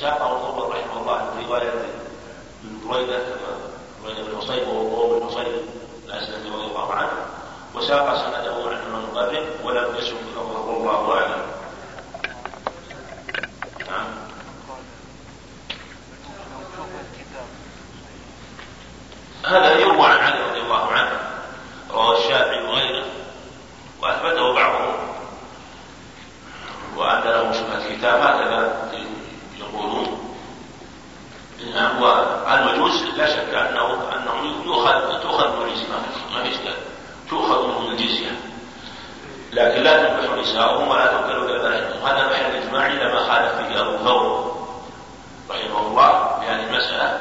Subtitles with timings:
[0.00, 1.70] ساقه الخبر رحمه الله في رواية
[2.64, 3.22] من بريدة
[4.04, 5.46] بريدة بن حصيب وهو بن حصيب
[6.06, 7.10] الأسلمي رضي الله عنه.
[7.74, 11.42] وساق سنده عن المقابل ولم يسب لفظه والله أعلم.
[13.90, 14.06] نعم.
[19.46, 21.20] هذا يروى عن علي رضي الله عنه
[21.90, 23.06] رواه الشافعي وغيره
[24.02, 25.10] وأثبته بعضهم
[26.96, 28.39] وأن له شبهة هكذا
[33.20, 35.88] لا شك أنه أنه يؤخذ تؤخذ من الجزية
[36.34, 36.74] ما في إشكال
[37.30, 38.30] تؤخذ منهم الجزية
[39.52, 44.04] لكن لا تنكح نساؤهم ولا تنكر ذبائحهم هذا محل إجماع إلى ما خالف فيه أبو
[44.04, 44.56] ثور
[45.50, 47.20] رحمه الله في هذه المسألة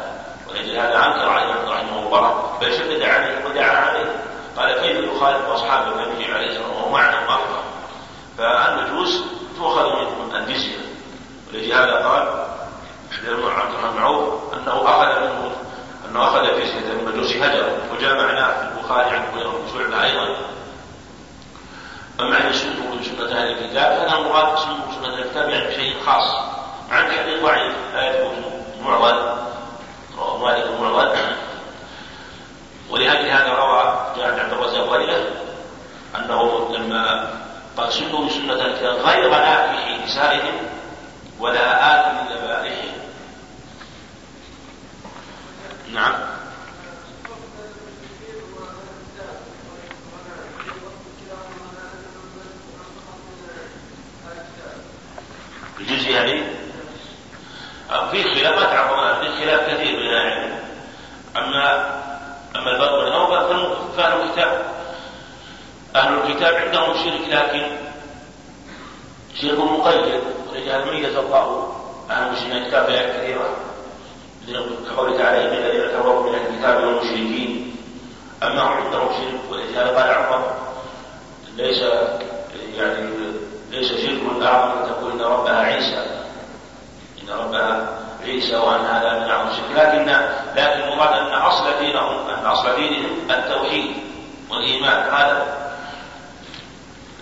[0.49, 2.58] ولأجل هذا أنكر عليه رحمه الله.
[2.61, 4.16] بل شدد عليه ودعا عليه.
[4.58, 7.39] قال كيف يخالف أصحاب النبي عليه الصلاة والسلام؟ وهو معنى واحد.
[8.38, 9.23] فالمجوس
[9.58, 10.77] تؤخذ منهم الجزية
[11.53, 12.50] ولهذا قال
[13.20, 15.39] عبد الرحمن بن عوف أنه أخذ منه
[16.09, 19.23] أنه أخذ جزية من مجوس هجر وجاء معناه في البخاري عن
[19.73, 20.35] شعبة أيضا.
[22.19, 26.33] أن يسنه سنة أهل الكتاب فهذا المراد سنه سنة الكتاب يعني بشيء خاص.
[26.91, 28.33] مع الحديث ضعيف لا يثبت
[28.83, 29.37] معضل
[30.17, 31.15] رواه مالك معضل
[32.89, 35.23] ولأجل هذا روى جابر عبد الرزاق وغيره
[36.15, 37.31] أنه لما
[37.77, 40.53] قال سنوا سنة الكتاب غير آكل نسائهم
[41.39, 42.89] ولا آكل ذبائحهم
[45.94, 46.14] نعم
[55.80, 56.44] الجزء هذه
[58.12, 60.60] في خلاف ما تعرفون في خلاف كثير من العلم
[61.38, 62.00] اما
[62.56, 64.66] اما البر والاوبه فاهل الكتاب
[65.95, 67.67] أهل الكتاب عندهم شرك لكن
[69.42, 71.76] شرك مقيد ولهذا ميز الله
[72.10, 73.56] أهل المسلمين الكتاب في ايات كثيره
[74.90, 77.76] كقوله تعالى ان الذين كفروا من الكتاب والمشركين
[78.44, 80.52] اما هم عندهم شرك ولهذا قال عمر
[81.55, 81.82] ليس
[82.76, 83.10] يعني
[83.72, 86.05] ليس شرك اعظم ان تقول ان ربها عيسى
[87.23, 90.05] ان ربها عيسى وان هذا من اعظم الشرك لكن
[90.55, 93.95] لكن المراد ان اصل دينهم ان اصل دينهم التوحيد
[94.49, 95.58] والايمان هذا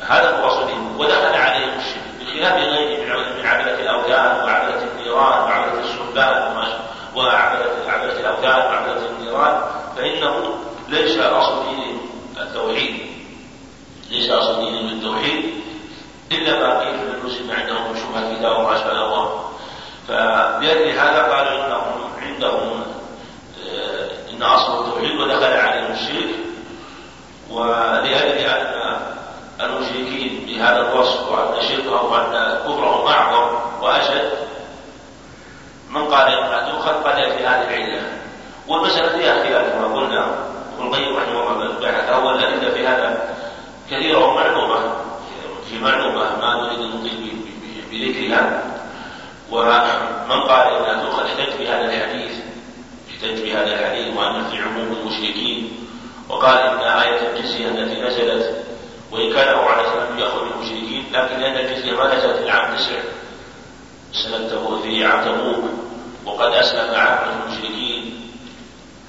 [0.07, 5.79] هذا هو اصل دينهم ودخل عليهم الشرك بخلاف غيره من عبده الاوثان وعبده النيران وعبده
[5.79, 6.57] السلبان
[7.15, 9.61] وعبده عبده الاوثان وعبده النيران
[9.97, 10.57] فانه
[10.89, 11.99] ليس اصل دينهم
[12.37, 13.07] التوحيد
[14.11, 15.53] ليس اصل دينهم التوحيد
[16.31, 19.49] إلا ما قيل من المسلم عندهم شبهة كتاب وما أشبه الله
[20.07, 22.83] فلأجل هذا قالوا إنهم عندهم
[23.67, 26.29] آه، إن أصل التوحيد ودخل عليهم الشرك
[27.49, 28.77] ولأجل أن
[29.61, 34.31] المشركين بهذا الوصف وأن شركهم وأن كفرهم أعظم وأشد
[35.89, 38.01] من قال إنها تؤخذ قال في هذه العلة
[38.67, 40.25] والمسألة فيها خلاف كما قلنا
[40.77, 43.35] ابن القيم رحمه الله البحث أول الأدلة في هذا
[44.07, 44.95] كثيرة ومعلومة
[45.69, 47.35] في معلومة ما نريد أن نطيل
[47.91, 48.63] بذكرها
[49.51, 52.31] ومن قال إنها تؤخذ احتج بهذا الحديث
[53.09, 55.87] احتج بهذا الحديث وأن في عموم المشركين.
[56.29, 58.65] وقال إن آية الجزية التي نزلت
[59.11, 62.99] وإن كان أبو عليه السلام يأخذ المشركين لكن لأن الجزية ما نزلت في العام تسع
[64.13, 65.63] سنة في عام تبوك
[66.25, 68.31] وقد أسلم عامة المشركين.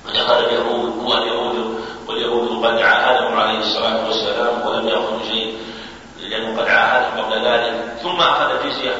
[0.06, 4.57] ودخل اليهود واليهود واليهود قد عاهدهم عليه الصلاة والسلام.
[5.38, 8.94] شيء لأنه قد عاهدهم قبل ذلك ثم أخذ جزية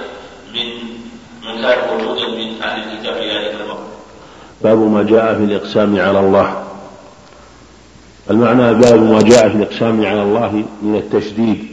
[0.54, 0.98] من
[1.42, 3.78] من كان موجودا من أهل الكتاب في ذلك الوقت.
[4.62, 6.64] باب ما جاء في الإقسام على الله.
[8.30, 11.66] المعنى باب ما جاء في الإقسام على الله من التشديد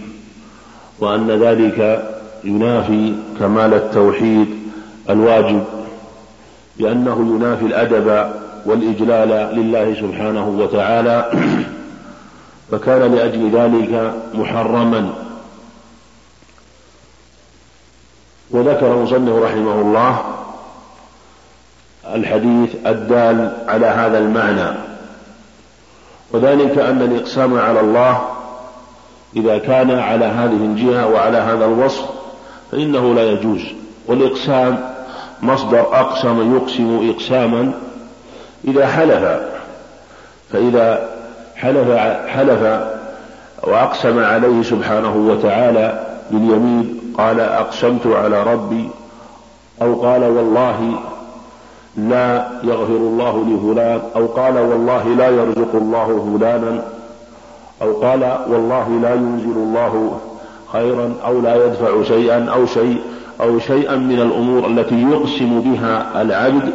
[1.00, 2.10] وأن ذلك
[2.44, 4.48] ينافي كمال التوحيد
[5.10, 5.64] الواجب
[6.78, 8.32] لأنه ينافي الأدب
[8.66, 11.32] والإجلال لله سبحانه وتعالى
[12.72, 15.14] فكان لأجل ذلك محرما.
[18.52, 20.22] وذكر المصنف رحمه الله
[22.06, 24.78] الحديث الدال على هذا المعنى
[26.32, 28.22] وذلك أن الإقسام على الله
[29.36, 32.06] إذا كان على هذه الجهة وعلى هذا الوصف
[32.72, 33.62] فإنه لا يجوز.
[34.08, 34.90] والإقسام
[35.42, 37.72] مصدر أقسم يقسم إقساما
[38.68, 39.42] إذا حلف
[40.52, 41.15] فإذا
[41.56, 41.92] حلف
[42.28, 42.82] حلف
[43.64, 48.90] وأقسم عليه سبحانه وتعالى باليمين قال أقسمت على ربي
[49.82, 50.94] أو قال والله
[51.98, 56.82] لا يغفر الله لفلان أو قال والله لا يرزق الله فلانا
[57.82, 60.20] أو قال والله لا ينزل الله
[60.74, 63.00] خيرا أو لا يدفع شيئا أو شيء
[63.42, 66.74] أو شيئا من الأمور التي يقسم بها العبد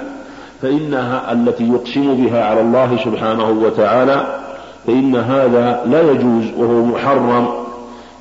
[0.62, 4.39] فإنها التي يقسم بها على الله سبحانه وتعالى
[4.87, 7.49] فإن هذا لا يجوز وهو محرم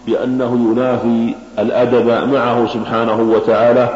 [0.07, 3.89] بأنه ينافي الأدب معه سبحانه وتعالى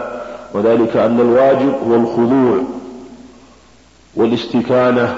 [0.53, 2.57] وذلك أن الواجب هو الخضوع
[4.15, 5.15] والاستكانة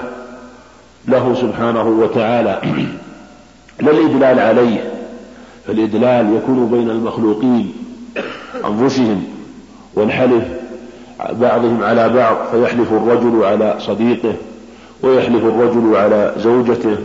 [1.08, 2.60] له سبحانه وتعالى.
[3.80, 4.92] لا الإدلال عليه
[5.66, 7.72] فالإدلال يكون بين المخلوقين
[8.64, 9.24] أنفسهم
[9.94, 10.44] والحلف
[11.32, 14.34] بعضهم على بعض فيحلف الرجل على صديقه
[15.02, 16.96] ويحلف الرجل على زوجته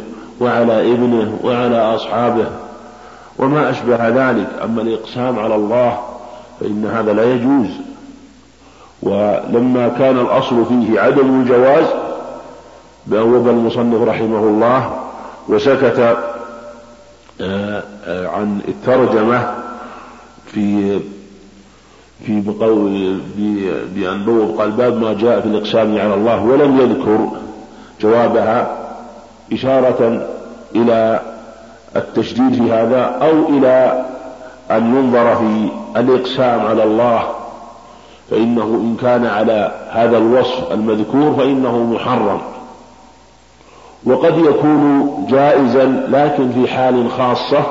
[0.42, 2.46] وعلى ابنه وعلى أصحابه
[3.40, 6.00] وما أشبه ذلك أما الإقسام على الله
[6.60, 7.68] فإن هذا لا يجوز.
[9.04, 11.86] ولما كان الأصل فيه عدم الجواز
[13.08, 15.00] بأوب المصنف رحمه الله
[15.50, 16.18] وسكت
[17.42, 19.54] آه، آه، عن الترجمة
[20.46, 21.00] في
[22.26, 23.20] في بقول
[23.96, 27.32] بأن بوب قال باب ما جاء في الإقسام على الله ولم يذكر
[28.02, 28.81] جوابها.
[29.54, 30.28] إشارة
[30.76, 31.20] إلى
[31.96, 34.06] التشديد في هذا أو إلى
[34.72, 35.70] أن ينظر في
[36.00, 37.24] الإقسام على الله
[38.32, 42.42] فإنه إن كان على هذا الوصف المذكور فإنه محرم.
[44.06, 47.64] وقد يكون جائزا لكن في حال خاصة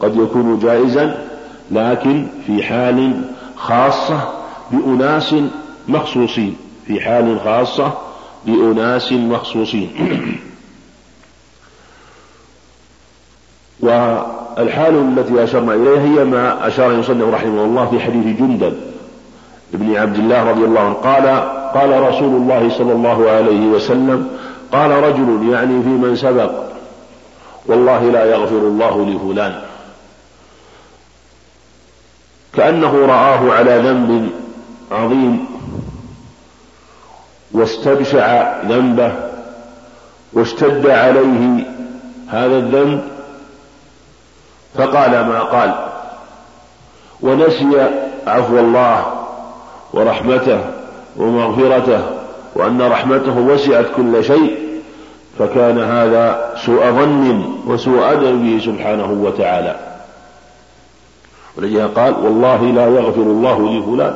[0.00, 1.26] قد يكون جائزا
[1.70, 3.22] لكن في حال
[3.56, 4.20] خاصة
[4.70, 5.34] بأناس
[5.88, 7.92] مخصوصين في حال خاصة
[8.46, 9.90] بأناس مخصوصين.
[13.84, 18.74] والحال التي أشرنا إليها هي ما أشار المصنف رحمه الله في حديث جندب
[19.74, 20.92] ابن عبد الله رضي الله عنه.
[20.92, 21.26] قال
[21.74, 24.28] قال رسول الله صلى الله عليه وسلم
[24.72, 26.50] قال رجل يعني في من سبق
[27.66, 29.60] والله لا يغفر الله لفلان
[32.52, 34.30] كأنه رآه على ذنب
[34.92, 35.46] عظيم
[37.52, 39.12] واستبشع ذنبه
[40.32, 41.66] واشتد عليه
[42.28, 43.13] هذا الذنب
[44.74, 45.74] فقال ما قال.
[47.20, 47.90] ونسي
[48.26, 49.04] عفو الله
[49.92, 50.60] ورحمته
[51.16, 52.00] ومغفرته
[52.54, 54.58] وأن رحمته وسعت كل شيء
[55.38, 59.76] فكان هذا سوء ظن وسوء أدب به سبحانه وتعالى.
[61.56, 64.14] ولذلك قال والله لا يغفر الله لفلان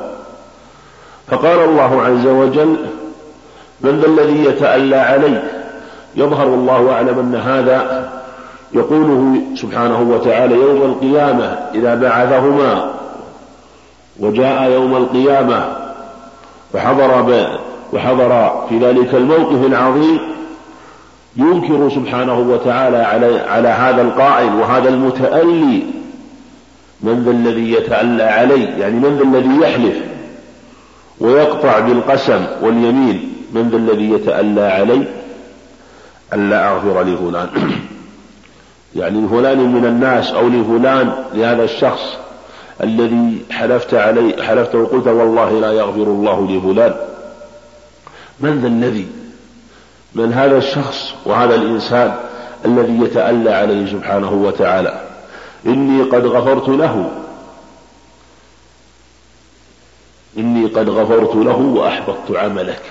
[1.29, 2.77] فقال الله عز وجل
[3.81, 5.43] من ذا الذي يتألى علي
[6.17, 8.09] يظهر الله أعلم أن هذا
[8.73, 11.45] يقوله سبحانه وتعالى يوم القيامة
[11.75, 12.91] إذا بعثهما
[14.21, 15.77] وجاء يوم القيامة
[16.75, 17.49] وحضر
[17.93, 20.19] وحضر في ذلك الموقف العظيم
[21.37, 25.83] ينكر سبحانه وتعالى على على هذا القائل وهذا المتألي
[27.03, 29.97] من ذا الذي يتألى علي يعني من ذا الذي يحلف
[31.21, 35.05] ويقطع بالقسم واليمين من ذا الذي يتألى علي
[36.33, 37.49] ألا أغفر لفلان
[38.97, 42.17] يعني لفلان من الناس أو لفلان لهذا الشخص
[42.83, 46.95] الذي حلفت عليه حلفت وقلت والله لا يغفر الله لفلان.
[48.41, 49.09] من ذا الذي؟
[50.15, 52.15] من هذا الشخص وهذا الإنسان
[52.65, 55.01] الذي يتألى عليه سبحانه وتعالى.
[55.67, 57.11] إني قد غفرت له.
[60.39, 62.83] إني قد غفرت له وأحبطت عملك.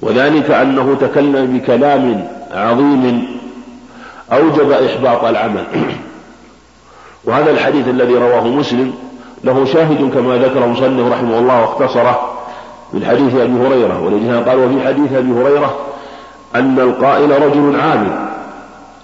[0.00, 3.26] وذلك أنه تكلم بكلام عظيم
[4.32, 5.64] أوجب إحباط العمل.
[7.24, 8.94] وهذا الحديث الذي رواه مسلم
[9.44, 12.30] له شاهد كما ذكر مصنف رحمه الله واختصره
[12.92, 14.00] من حديث أبي هريرة.
[14.00, 15.76] ولذلك قال وفي حديث أبي هريرة
[16.54, 18.28] أن القائل رجل عامل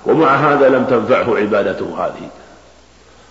[0.06, 2.28] ومع هذا لم تنفعه عبادته هذه.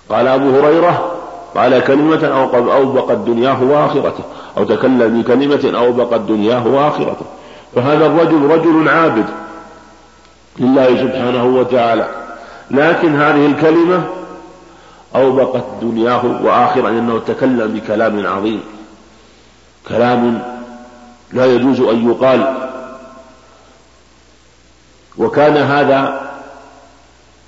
[0.10, 1.20] قال أبو هريرة
[1.56, 4.24] قال كلمة أو أوبقت دنياه وآخرته
[4.58, 7.26] أو تكلم بكلمة أوبقت دنياه وآخرته
[7.76, 9.26] فهذا الرجل رجل عابد
[10.60, 12.10] لله سبحانه وتعالى.
[12.72, 14.04] لكن هذه الكلمة
[15.16, 18.64] أوبقت دنياه وآخرة لأنه تكلم بكلام عظيم.
[19.88, 20.42] كلام
[21.34, 22.70] لا يجوز أن يقال.
[25.18, 26.32] وكان هذا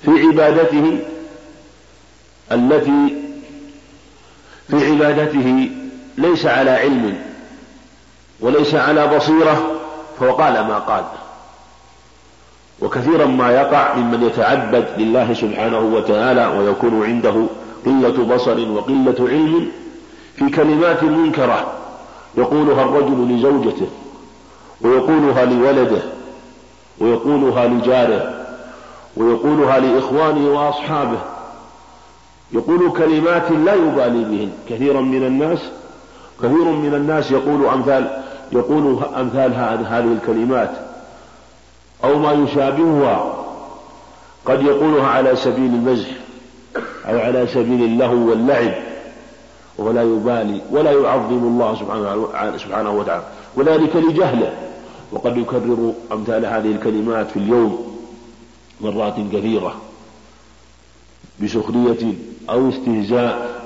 [0.04, 0.98] في عبادته
[2.52, 3.16] التي
[4.68, 5.70] في عبادته
[6.18, 7.18] ليس على علم
[8.40, 9.70] وليس على بصيرة
[10.20, 11.04] فقال ما قال.
[12.82, 17.34] وكثيرا ما يقع ممن يتعبد لله سبحانه وتعالى ويكون عنده
[17.86, 19.68] قلة بصر وقلة علم
[20.36, 21.72] في كلمات منكرة
[22.38, 23.86] يقولها الرجل لزوجته
[24.80, 26.02] ويقولها لولده
[26.98, 28.34] ويقولها لجاره
[29.16, 31.18] ويقولها لإخوانه وأصحابه.
[32.52, 34.50] يقول كلمات لا يبالي بهن.
[34.68, 35.58] كثيرا من الناس
[36.38, 38.22] كثير من الناس يقول أمثال
[38.52, 40.91] يقول أمثال هذه الكلمات.
[42.04, 43.34] أو ما يشابهها
[44.44, 46.08] قد يقولها على سبيل المزح
[47.08, 48.72] أو على سبيل اللهو واللعب
[49.78, 51.74] ولا يبالي ولا يعظم الله
[52.56, 53.24] سبحانه وتعالى
[53.56, 54.52] وذلك لجهله
[55.12, 57.98] وقد يكرر أمثال هذه الكلمات في اليوم
[58.80, 59.74] مرات كثيرة
[61.42, 62.14] بسخرية
[62.50, 63.62] أو استهزاء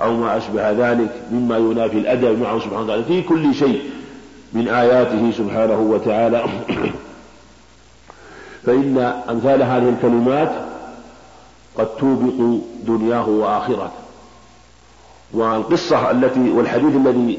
[0.00, 3.80] أو ما أشبه ذلك مما ينافي الأدب معه سبحانه وتعالى في كل شيء
[4.52, 6.44] من آياته سبحانه وتعالى.
[8.66, 8.98] فإن
[9.30, 10.52] أمثال هذه الكلمات
[11.78, 13.90] قد توبق دنياه وآخرته.
[15.32, 17.38] والقصة التي والحديث الذي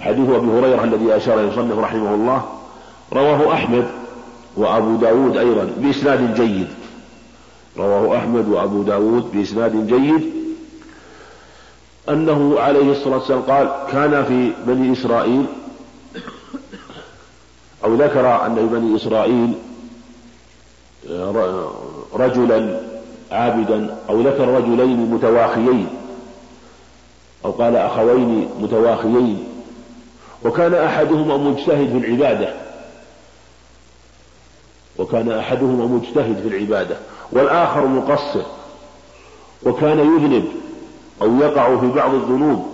[0.00, 2.44] حديث أبي هريرة الذي أشار إليه المصنف رحمه الله
[3.12, 3.86] رواه أحمد
[4.56, 6.68] وأبو داود أيضا بإسناد جيد.
[7.78, 10.32] رواه أحمد وأبو داود بإسناد جيد.
[12.08, 15.46] أنه عليه الصلاة والسلام قال كان في بني إسرائيل
[17.84, 19.54] أو ذكر أن بني إسرائيل
[22.14, 22.80] رجلا
[23.32, 25.88] عابدا أو ذكر رجلين متواخيين
[27.44, 29.44] أو قال أخوين متواخيين
[30.44, 32.54] وكان أحدهما مجتهد في العبادة
[34.98, 36.96] وكان أحدهما مجتهد في العبادة
[37.32, 38.42] والآخر مقصر
[39.66, 40.44] وكان يذنب
[41.22, 42.66] أو يقع في بعض الذنوب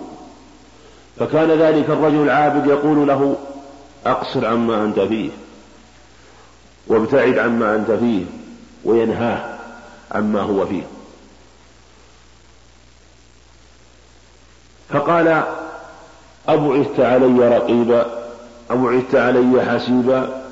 [1.19, 3.35] فكان ذلك الرجل العابد يقول له
[4.05, 5.29] أقصر عما أنت فيه
[6.87, 8.25] وابتعد عما أنت فيه
[8.85, 9.57] وينهاه
[10.11, 10.83] عما هو فيه.
[14.89, 15.43] فقال
[16.47, 18.27] أبعثت علي رقيبا؟
[18.69, 20.43] أبعثت علي حسيبا؟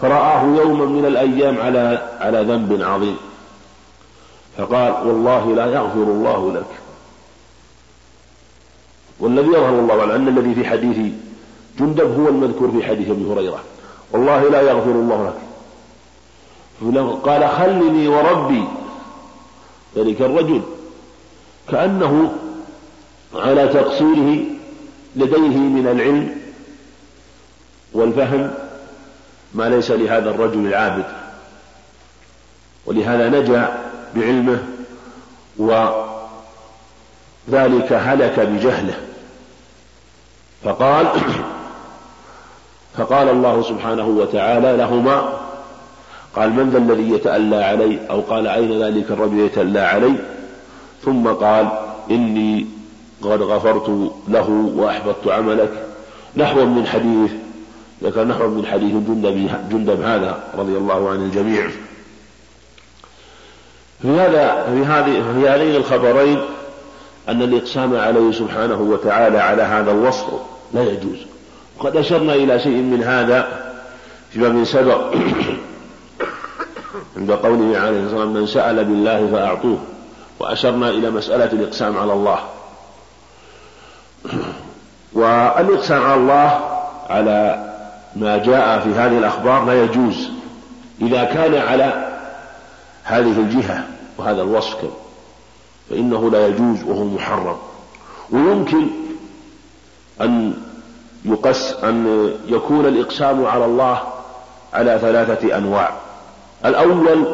[0.00, 3.16] فرآه يوما من الأيام على على ذنب عظيم.
[4.58, 6.78] فقال والله لا يغفر الله لك.
[9.20, 11.12] والذي يظهر الله أن الذي في حديث
[11.78, 13.60] جندب هو المذكور في حديث أبي هريرة.
[14.12, 15.34] والله لا يغفر الله لك.
[17.24, 18.64] قال خلني وربي.
[19.96, 20.62] ذلك الرجل
[21.68, 22.32] كأنه
[23.34, 24.38] على تقصيره
[25.16, 26.40] لديه من العلم
[27.92, 28.54] والفهم
[29.54, 31.04] ما ليس لهذا الرجل العابد.
[32.86, 33.78] ولهذا نجا
[34.14, 34.64] بعلمه
[35.56, 35.92] وذلك
[37.92, 39.00] هلك بجهله.
[40.64, 41.06] فقال
[42.96, 45.32] فقال الله سبحانه وتعالى لهما
[46.36, 50.14] قال من ذا الذي يتألى علي؟ أو قال أين ذلك الرجل يتألى علي؟
[51.04, 51.68] ثم قال
[52.10, 52.66] إني
[53.22, 55.70] قد غفرت له وأحبطت عملك.
[56.36, 57.30] نحو من حديث
[58.02, 61.66] ذكر نحو من حديث جندب, جندب هذا رضي الله عن الجميع.
[64.02, 66.38] في هذا في هذه في هذين الخبرين
[67.28, 70.26] أن الإقسام عليه سبحانه وتعالى على هذا الوصف
[70.74, 71.35] لا يجوز.
[71.78, 73.72] وقد أشرنا إلى شيء من هذا
[74.30, 75.00] في باب سبق
[77.16, 79.78] عند قوله عليه الصلاة والسلام من سأل بالله فأعطوه.
[80.40, 82.38] وأشرنا إلى مسألة الإقسام على الله.
[85.12, 86.60] والإقسام على الله
[87.08, 87.72] على
[88.16, 90.28] ما جاء في هذه الأخبار لا يجوز
[91.00, 92.18] إذا كان على
[93.04, 93.84] هذه الجهة
[94.18, 94.78] وهذا الوصف.
[95.90, 97.56] فإنه لا يجوز وهو محرم.
[98.30, 98.86] ويمكن
[100.20, 100.54] أن
[101.26, 103.98] يقس أن يكون الإقسام على الله
[104.74, 105.90] على ثلاثة أنواع.
[106.64, 107.26] الأول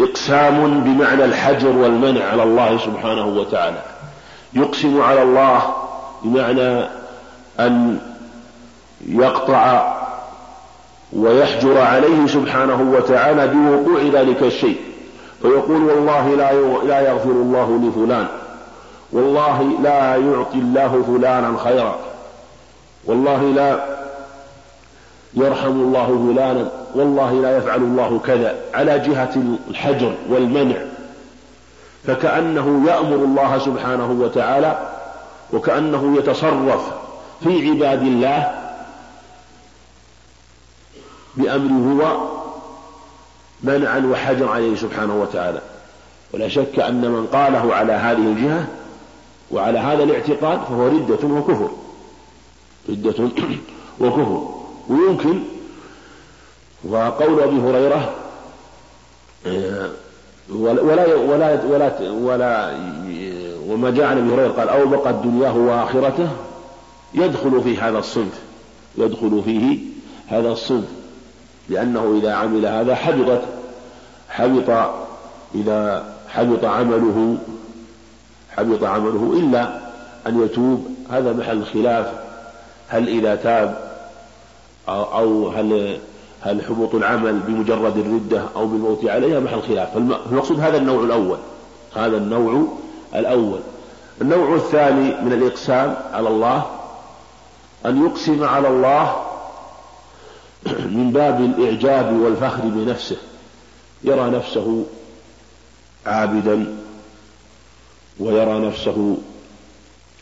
[0.00, 3.82] إقسام بمعنى الحجر والمنع على الله سبحانه وتعالى.
[4.54, 5.74] يقسم على الله
[6.22, 6.88] بمعنى
[7.60, 7.98] أن
[9.06, 9.96] يقطع
[11.12, 14.80] ويحجر عليه سبحانه وتعالى بوقوع ذلك الشيء.
[15.42, 16.52] فيقول والله لا
[16.86, 18.26] لا يغفر الله لفلان.
[19.12, 22.11] والله لا يعطي الله فلانا خيرا.
[23.06, 23.84] والله لا
[25.34, 30.76] يرحم الله فلانا والله لا يفعل الله كذا على جهة الحجر والمنع.
[32.06, 34.88] فكأنه يأمر الله سبحانه وتعالى
[35.52, 36.92] وكأنه يتصرف
[37.44, 38.52] في عباد الله
[41.36, 42.28] بأمره هو
[43.62, 45.60] منعا وحجر عليه سبحانه وتعالى.
[46.34, 48.66] ولا شك أن من قاله على هذه الجهة
[49.50, 51.70] وعلى هذا الاعتقاد فهو ردة وكفر.
[52.88, 53.24] ردة
[54.00, 54.48] وكفر.
[54.88, 55.42] ويمكن
[56.84, 58.14] وقول أبي هريرة
[60.50, 62.78] ولا ولا ولا ولا, ولا
[63.68, 66.28] وما جاء عن أبي هريرة قال اوبقت دنياه وآخرته
[67.14, 68.40] يدخل في هذا الصنف.
[68.98, 69.78] يدخل فيه
[70.26, 70.88] هذا الصنف.
[71.68, 73.42] لأنه إذا عمل هذا حبطت
[74.28, 74.90] حبط
[75.54, 77.38] إذا حبط عمله
[78.56, 79.80] حبط عمله إلا
[80.26, 80.86] أن يتوب.
[81.10, 82.21] هذا محل الخلاف
[82.92, 83.92] هل إذا تاب
[84.88, 85.98] أو هل
[86.40, 89.94] هل حبوط العمل بمجرد الردة أو بالموت عليها محل خلاف.
[89.94, 91.38] فالمقصود هذا النوع الأول.
[91.96, 92.66] هذا النوع
[93.14, 93.60] الأول.
[94.20, 96.66] النوع الثاني من الإقسام على الله
[97.86, 99.16] أن يقسم على الله
[100.96, 103.18] من باب الإعجاب والفخر بنفسه.
[104.04, 104.84] يرى نفسه
[106.06, 106.76] عابدا
[108.20, 109.16] ويرى نفسه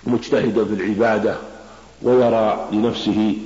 [0.04, 1.36] مجتهدا في العبادة
[2.02, 3.36] ويرى لنفسه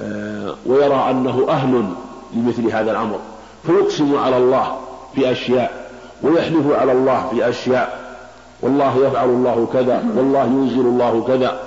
[0.00, 1.84] آه، ويرى أنه أهل
[2.34, 3.18] لمثل هذا الأمر.
[3.66, 4.78] فيقسم على الله
[5.16, 5.90] بأشياء
[6.22, 8.02] ويحلف على الله بأشياء
[8.62, 11.60] والله يفعل الله كذا والله ينزل الله كذا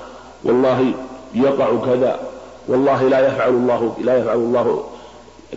[0.44, 0.94] والله
[1.34, 2.20] يقع كذا
[2.68, 4.84] والله لا يفعل الله لا يفعل الله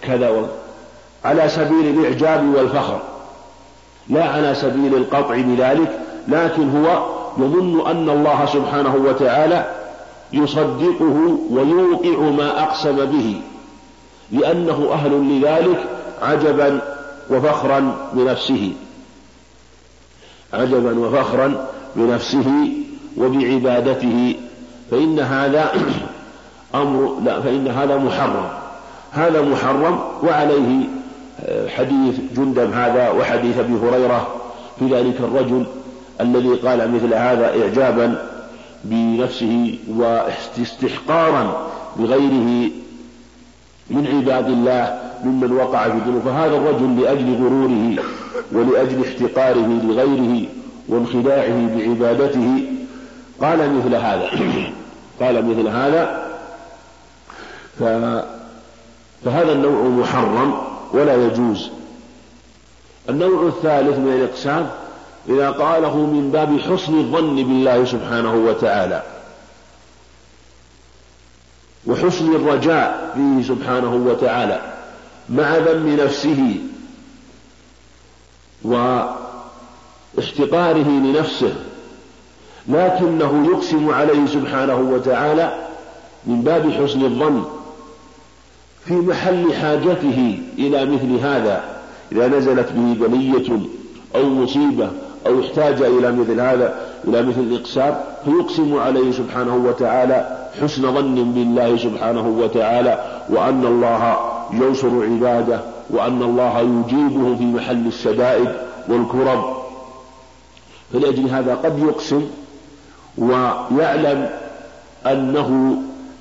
[0.02, 0.48] كذا.
[1.24, 3.00] على سبيل الإعجاب والفخر.
[4.08, 7.06] لا على سبيل القطع بذلك لكن هو
[7.38, 9.77] يظن أن الله سبحانه وتعالى
[10.32, 13.40] يصدقه ويوقع ما أقسم به
[14.32, 15.84] لأنه أهل لذلك
[16.22, 16.80] عجبا
[17.30, 18.72] وفخرا بنفسه.
[20.52, 21.66] عجبا وفخرا
[21.96, 22.72] بنفسه
[23.16, 24.34] وبعبادته.
[24.90, 25.72] فإن هذا
[26.74, 28.48] أمر لا فإن هذا محرم.
[29.12, 30.88] هذا محرم وعليه
[31.40, 34.28] آه، حديث جندب هذا وحديث أبي هريرة
[34.78, 35.66] في ذلك الرجل
[36.20, 38.27] الذي قال مثل هذا إعجابا
[38.90, 42.70] بنفسه واستحقارا بغيره
[43.90, 48.04] من عباد الله ممن وقع في الذنوب فهذا الرجل لأجل غروره
[48.52, 50.46] ولأجل احتقاره لغيره
[50.88, 52.62] وانخداعه بعبادته
[53.42, 54.30] قال مثل هذا.
[55.20, 56.28] قال مثل هذا.
[59.24, 60.54] فهذا النوع محرم
[60.92, 61.70] ولا يجوز.
[63.08, 64.70] النوع الثالث من الإقسام
[65.28, 69.02] إذا قاله من باب حسن الظن بالله سبحانه وتعالى
[71.86, 74.60] وحسن الرجاء فيه سبحانه وتعالى
[75.28, 76.56] مع ذم نفسه
[78.62, 81.54] واحتقاره لنفسه
[82.68, 85.68] لكنه يقسم عليه سبحانه وتعالى
[86.26, 87.44] من باب حسن الظن
[88.84, 91.64] في محل حاجته إلى مثل هذا
[92.12, 93.60] إذا نزلت به بلية
[94.14, 94.90] أو مصيبة
[95.26, 96.74] أو احتاج إلى مثل هذا
[97.08, 104.16] إلى مثل الإقسام فيقسم عليه سبحانه وتعالى حسن ظن بالله سبحانه وتعالى وأن الله
[104.52, 108.48] ينصر عباده وأن الله يجيبه في محل الشدائد
[108.88, 109.44] والكرب
[110.92, 112.26] فلأجل هذا قد يقسم
[113.18, 114.30] ويعلم
[115.06, 115.76] أنه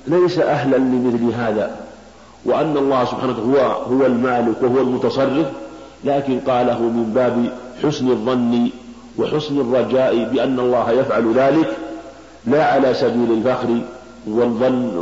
[0.06, 1.76] ليس أهلا لمثل هذا
[2.44, 3.56] وأن الله سبحانه هو
[3.96, 5.46] هو المالك وهو المتصرف
[6.04, 8.70] لكن قاله من باب حسن الظن
[9.18, 11.76] وحسن الرجاء بأن الله يفعل ذلك
[12.46, 13.78] لا على سبيل الفخر
[14.26, 14.96] والظن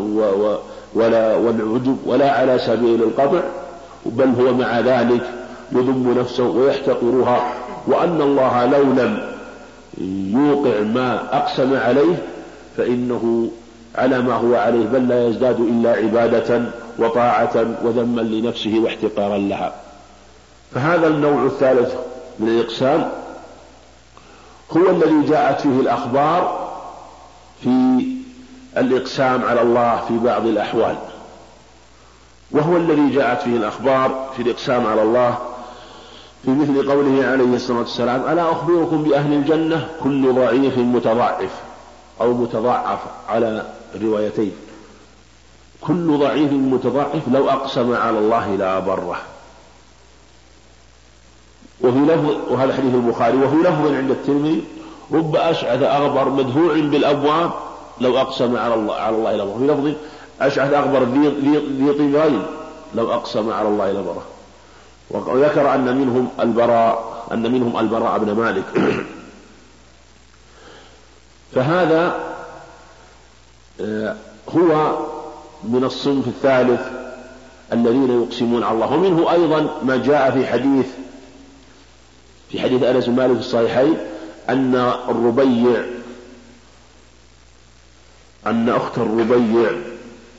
[0.94, 3.40] ولا والعجب ولا على سبيل القطع
[4.07, 5.31] بل هو مع ذلك
[5.72, 7.55] يذم نفسه ويحتقرها
[7.87, 9.18] وأن الله لو لم
[10.35, 12.22] يوقع ما أقسم عليه
[12.76, 13.48] فإنه
[13.94, 16.62] على ما هو عليه بل لا يزداد إلا عبادة
[16.98, 19.74] وطاعة وذما لنفسه واحتقارا لها.
[20.74, 21.94] فهذا النوع الثالث
[22.38, 23.09] من الإقسام
[24.76, 26.68] هو الذي جاءت فيه الأخبار
[27.62, 28.07] في
[28.76, 30.96] الإقسام على الله في بعض الأحوال.
[32.50, 35.38] وهو الذي جاءت فيه الأخبار في الإقسام على الله
[36.44, 41.50] في مثل قوله عليه الصلاة والسلام ألا أخبركم بأهل الجنة؟ كل ضعيف متضعف
[42.20, 42.98] أو متضعف
[43.29, 43.66] على
[44.02, 44.52] روايتين.
[45.81, 49.16] كل ضعيف متضعف لو أقسم على الله لأبره
[51.80, 54.64] وفي لفظ وهذا حديث البخاري وفي لفظ عند الترمذي
[55.12, 57.50] رب أشعث أغبر مدفوع بالأبواب
[58.00, 59.58] لو أقسم على الله على الله لبره.
[59.58, 59.98] في لفظ
[60.40, 62.42] أشعث أغبر ذي طمرين
[62.94, 64.22] لو أقسم على الله لبره.
[65.10, 68.64] وذكر أن منهم البراء أن منهم البراء بن مالك.
[71.54, 72.20] فهذا
[73.80, 74.16] آه،
[74.56, 74.98] هو
[75.64, 76.80] من الصنف الثالث
[77.72, 78.92] الذين يقسمون على الله.
[78.92, 80.86] ومنه أيضا ما جاء في حديث
[82.50, 83.96] في حديث أنس مالك في الصحيحين
[84.48, 84.74] أن
[85.09, 85.85] الربيع
[88.46, 89.70] أن أخت الربيع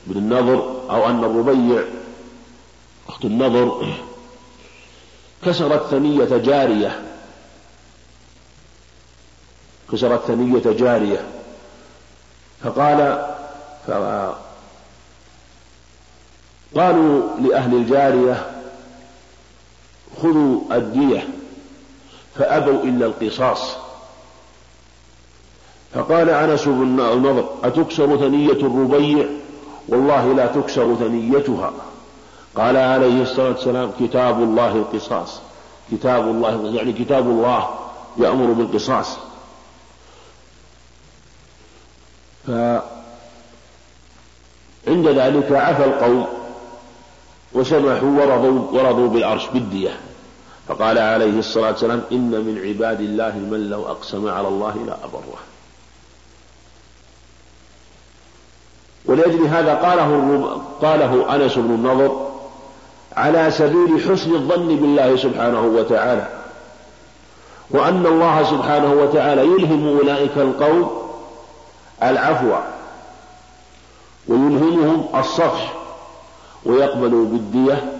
[0.06, 1.84] بن النضر أو أن الربيع
[3.08, 3.86] أخت النضر
[5.44, 7.02] كسرت ثنية جارية.
[9.92, 11.24] كسرت ثنية جارية.
[12.64, 13.26] فقال
[16.76, 18.50] قالوا لأهل الجارية
[20.22, 21.28] خذوا الدية.
[22.38, 23.76] فأبوا إلا القصاص.
[25.94, 29.26] فقال أنس بن النضر أتكسر ثنية الربيع؟
[29.88, 31.72] والله لا تكسر ثنيتها.
[32.56, 35.40] قال عليه الصلاة والسلام كتاب الله القصاص.
[35.92, 37.68] كتاب الله يعني كتاب الله
[38.16, 39.18] يأمر بالقصاص.
[42.46, 42.82] فعند
[45.06, 46.26] ذلك عفى القوم
[47.52, 50.00] وسمحوا ورضوا ورضوا بالعرش بالدية.
[50.68, 55.38] فقال عليه الصلاة والسلام إن من عباد الله من لو أقسم على الله لا أبره
[59.04, 62.28] ولأجل هذا قاله قاله أنس بن النضر
[63.16, 66.28] على سبيل حسن الظن بالله سبحانه وتعالى
[67.70, 71.08] وأن الله سبحانه وتعالى يلهم أولئك القوم
[72.02, 72.52] العفو
[74.28, 75.74] ويلهمهم الصفح
[76.64, 77.98] ويقبل بالدية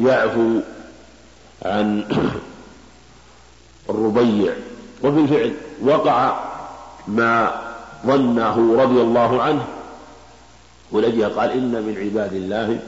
[0.00, 0.60] ويعفو
[1.62, 2.04] عن
[3.90, 4.54] الربيع.
[5.02, 6.44] وفي الفعل وقع
[7.08, 7.62] ما
[8.06, 9.66] ظنه رضي الله عنه
[10.92, 12.78] ولجه قال إن من عباد الله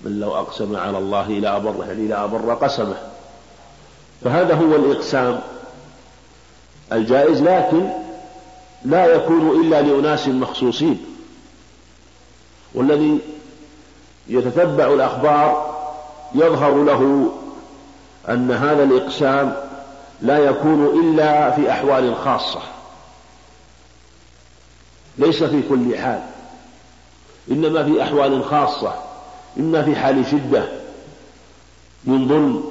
[0.00, 2.96] من لو أقسم على الله لا أبر يعني لا أبر قسمه.
[4.24, 5.40] فهذا هو الإقسام
[6.92, 7.88] الجائز لكن
[8.84, 11.04] لا يكون إلا لأناس مخصوصين.
[12.74, 13.18] والذي
[14.28, 15.73] يتتبع الأخبار
[16.34, 17.32] يظهر له
[18.28, 19.56] أن هذا الإقسام
[20.22, 22.60] لا يكون إلا في أحوال خاصة.
[25.18, 26.20] ليس في كل حال
[27.50, 28.94] إنما في أحوال خاصة
[29.58, 30.68] إما في حال شدة
[32.04, 32.64] من ظلم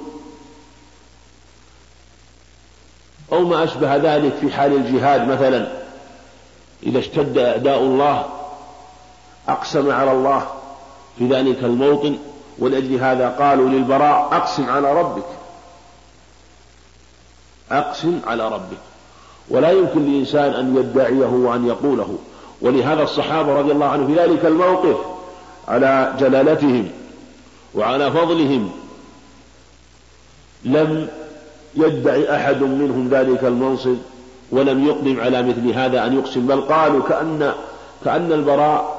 [3.32, 5.28] أو ما أشبه ذلك في حال الجهاد.
[5.28, 5.84] مثلا
[6.84, 8.26] إذا اشتد أعداء الله
[9.50, 10.48] أقسم على الله
[11.18, 12.18] في ذلك الموطن
[12.60, 15.26] ولأجل هذا قالوا للبراء أقسم على ربك.
[17.72, 18.78] أقسم على ربك.
[19.50, 22.18] ولا يمكن لإنسان أن يدعيه وأن يقوله.
[22.62, 24.98] ولهذا الصحابة رضي الله عنهم في ذلك الموقف
[25.68, 26.90] على جلالتهم
[27.76, 28.72] وعلى فضلهم
[30.66, 31.08] لم
[31.76, 33.98] يدعي أحد منهم ذلك المنصب
[34.52, 36.48] ولم يقدم على مثل هذا أن يقسم.
[36.48, 37.54] بل قالوا كأن
[38.06, 38.93] كأن البراء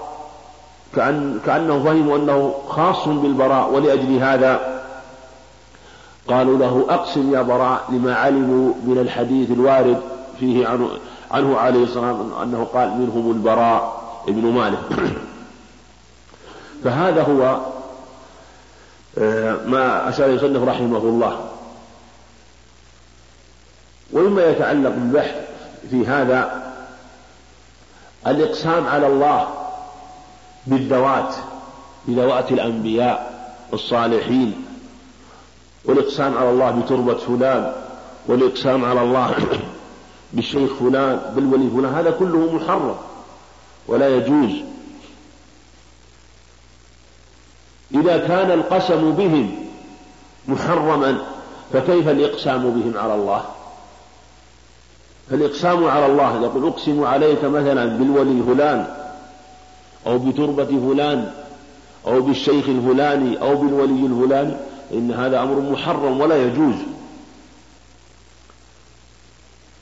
[0.97, 4.83] كأن كأنه فهموا أنه خاص بالبراء ولأجل هذا
[6.29, 10.01] قالوا له أقسم يا براء لما علموا من الحديث الوارد
[10.41, 10.91] فيه عنه,
[11.31, 14.79] عنه عليه الصلاة والسلام أنه قال منهم البراء ابن مالك.
[16.85, 17.61] فهذا هو
[19.19, 21.49] آه، ما أشار يصنف رحمه الله.
[24.13, 25.35] ومما يتعلق بالبحث
[25.91, 26.63] في هذا
[28.27, 29.64] الإقسام على الله
[30.67, 31.35] بالذوات
[32.09, 33.35] بذوات الأنبياء
[33.73, 34.65] الصالحين
[35.85, 37.73] والإقسام على الله بتربة فلان
[38.27, 39.35] والإقسام على الله
[40.33, 42.97] بالشيخ فلان بالولي فلان هذا كله محرم
[43.87, 44.51] ولا يجوز.
[47.95, 49.67] إذا كان القسم بهم
[50.49, 51.19] محرما
[51.73, 53.45] فكيف الإقسام بهم على الله؟
[55.31, 59.04] فالإقسام على الله يقول أقسم عليك مثلا بالولي فلان
[60.07, 61.33] أو بتربة فلان
[62.07, 64.55] أو بالشيخ الفلاني أو بالولي الفلاني
[64.93, 66.75] إن هذا أمر محرم ولا يجوز.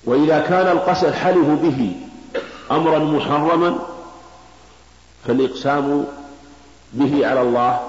[0.04, 1.96] وإذا كان القسم الحلف به
[2.70, 3.78] أمرا محرما
[5.26, 6.04] فالإقسام
[6.92, 7.80] به على الله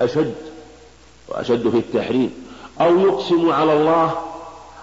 [0.00, 0.34] أشد
[1.28, 2.30] وأشد في التحريم.
[2.80, 4.14] أو يقسم على الله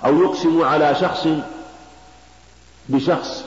[0.05, 1.27] أو يقسم على شخص
[2.89, 3.38] بشخص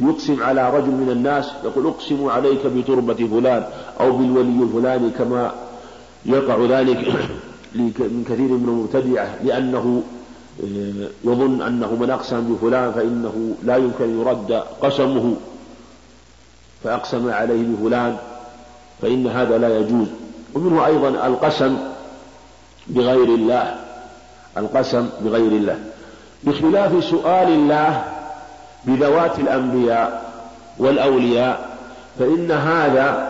[0.00, 3.64] يقسم على رجل من الناس يقول أقسم عليك بتربة فلان
[4.00, 5.52] أو بالولي الفلاني كما
[6.26, 6.98] يقع ذلك
[7.78, 10.02] من كثير من المبتدعة لأنه
[10.62, 15.36] آه، يظن أنه من أقسم بفلان فإنه لا يمكن أن يرد قسمه.
[16.84, 18.16] فأقسم عليه بفلان
[19.02, 20.06] فإن هذا لا يجوز.
[20.54, 21.78] ومنه أيضا القسم
[22.86, 23.76] بغير الله.
[24.56, 25.78] القسم بغير الله.
[26.44, 28.17] بخلاف سؤال الله
[28.88, 30.32] بذوات الأنبياء
[30.78, 31.68] والأولياء
[32.18, 33.28] فإن هذا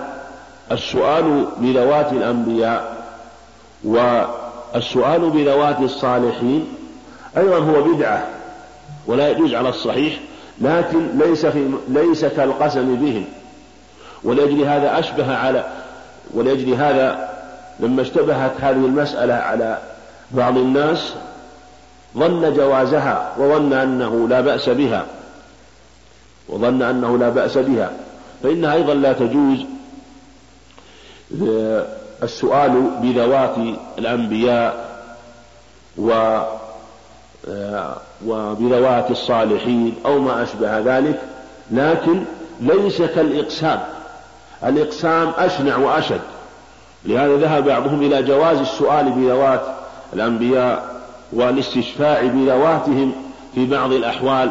[0.73, 2.97] السؤال بذوات الأنبياء
[3.85, 6.67] والسؤال بذوات الصالحين
[7.37, 8.27] أيضا هو بدعة
[9.07, 10.19] ولا يجوز على الصحيح
[10.61, 13.25] لكن ليس في ليس كالقسم بهم.
[14.25, 15.65] ولأجل هذا أشبه على
[16.35, 17.29] ولأجل هذا
[17.81, 19.79] لما اشتبهت هذه المسألة على
[20.31, 21.15] بعض الناس
[22.17, 25.07] ظن جوازها وظن أنه لا بأس بها.
[26.49, 27.91] وظن أنه لا بأس بها.
[28.43, 29.59] فإنها أيضا لا تجوز
[32.23, 33.55] السؤال بذوات
[33.99, 34.89] الأنبياء
[37.49, 41.21] آه، وبذوات الصالحين أو ما أشبه ذلك
[41.71, 42.25] لكن
[42.61, 43.81] ليس كالإقسام.
[44.65, 46.21] الإقسام أشنع وأشد.
[47.05, 49.63] لهذا ذهب بعضهم إلى جواز السؤال بذوات
[50.13, 51.01] الأنبياء
[51.33, 53.13] والاستشفاع بذواتهم
[53.55, 54.51] في بعض الأحوال.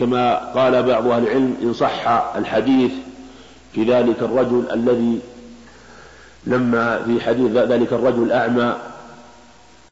[0.00, 2.90] كما قال بعض أهل العلم إن صح الحديث
[3.72, 5.20] في ذلك الرجل الذي
[6.46, 8.74] لما في حديث ذلك الرجل الأعمى